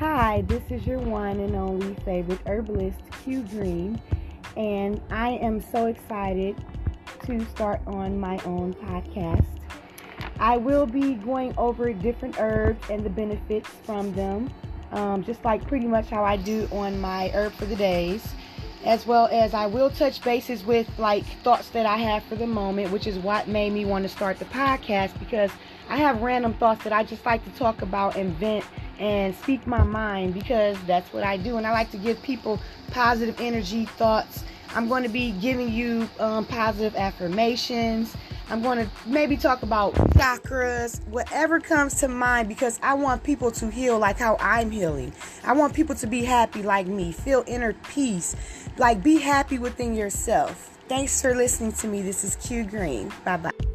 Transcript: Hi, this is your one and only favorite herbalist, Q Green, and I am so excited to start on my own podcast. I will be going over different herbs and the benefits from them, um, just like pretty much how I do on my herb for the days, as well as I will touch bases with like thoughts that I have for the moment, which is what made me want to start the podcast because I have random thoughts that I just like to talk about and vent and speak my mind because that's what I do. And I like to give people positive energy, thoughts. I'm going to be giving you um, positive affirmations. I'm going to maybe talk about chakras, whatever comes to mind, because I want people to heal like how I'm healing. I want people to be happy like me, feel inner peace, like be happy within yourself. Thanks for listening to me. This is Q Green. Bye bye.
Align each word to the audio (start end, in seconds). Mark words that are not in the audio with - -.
Hi, 0.00 0.40
this 0.46 0.62
is 0.70 0.86
your 0.86 0.98
one 0.98 1.40
and 1.40 1.54
only 1.54 1.94
favorite 2.06 2.40
herbalist, 2.46 3.00
Q 3.22 3.42
Green, 3.42 4.00
and 4.56 4.98
I 5.10 5.32
am 5.32 5.60
so 5.60 5.88
excited 5.88 6.56
to 7.26 7.44
start 7.50 7.82
on 7.86 8.18
my 8.18 8.38
own 8.46 8.72
podcast. 8.72 9.44
I 10.38 10.56
will 10.56 10.86
be 10.86 11.16
going 11.16 11.52
over 11.58 11.92
different 11.92 12.40
herbs 12.40 12.82
and 12.88 13.04
the 13.04 13.10
benefits 13.10 13.68
from 13.84 14.10
them, 14.14 14.50
um, 14.92 15.22
just 15.22 15.44
like 15.44 15.68
pretty 15.68 15.86
much 15.86 16.08
how 16.08 16.24
I 16.24 16.38
do 16.38 16.66
on 16.72 16.98
my 16.98 17.30
herb 17.34 17.52
for 17.52 17.66
the 17.66 17.76
days, 17.76 18.26
as 18.86 19.06
well 19.06 19.28
as 19.30 19.52
I 19.52 19.66
will 19.66 19.90
touch 19.90 20.22
bases 20.22 20.64
with 20.64 20.88
like 20.98 21.26
thoughts 21.44 21.68
that 21.68 21.84
I 21.84 21.98
have 21.98 22.22
for 22.22 22.36
the 22.36 22.46
moment, 22.46 22.90
which 22.90 23.06
is 23.06 23.18
what 23.18 23.48
made 23.48 23.74
me 23.74 23.84
want 23.84 24.04
to 24.04 24.08
start 24.08 24.38
the 24.38 24.46
podcast 24.46 25.18
because 25.18 25.50
I 25.90 25.98
have 25.98 26.22
random 26.22 26.54
thoughts 26.54 26.84
that 26.84 26.92
I 26.94 27.02
just 27.02 27.26
like 27.26 27.44
to 27.44 27.50
talk 27.50 27.82
about 27.82 28.16
and 28.16 28.34
vent 28.36 28.64
and 29.00 29.34
speak 29.34 29.66
my 29.66 29.82
mind 29.82 30.34
because 30.34 30.76
that's 30.86 31.12
what 31.12 31.24
I 31.24 31.36
do. 31.38 31.56
And 31.56 31.66
I 31.66 31.72
like 31.72 31.90
to 31.92 31.96
give 31.96 32.22
people 32.22 32.60
positive 32.90 33.40
energy, 33.40 33.86
thoughts. 33.86 34.44
I'm 34.74 34.88
going 34.88 35.02
to 35.02 35.08
be 35.08 35.32
giving 35.32 35.72
you 35.72 36.08
um, 36.20 36.44
positive 36.44 36.94
affirmations. 36.94 38.14
I'm 38.50 38.62
going 38.62 38.78
to 38.78 38.90
maybe 39.06 39.36
talk 39.36 39.62
about 39.62 39.94
chakras, 39.94 41.04
whatever 41.06 41.60
comes 41.60 41.94
to 42.00 42.08
mind, 42.08 42.48
because 42.48 42.78
I 42.82 42.94
want 42.94 43.22
people 43.22 43.50
to 43.52 43.70
heal 43.70 43.98
like 43.98 44.18
how 44.18 44.36
I'm 44.38 44.70
healing. 44.70 45.12
I 45.44 45.54
want 45.54 45.72
people 45.72 45.94
to 45.96 46.06
be 46.06 46.24
happy 46.24 46.62
like 46.62 46.86
me, 46.86 47.12
feel 47.12 47.44
inner 47.46 47.72
peace, 47.90 48.36
like 48.76 49.02
be 49.02 49.18
happy 49.18 49.58
within 49.58 49.94
yourself. 49.94 50.78
Thanks 50.88 51.22
for 51.22 51.34
listening 51.34 51.72
to 51.74 51.86
me. 51.86 52.02
This 52.02 52.24
is 52.24 52.34
Q 52.36 52.64
Green. 52.64 53.12
Bye 53.24 53.36
bye. 53.36 53.69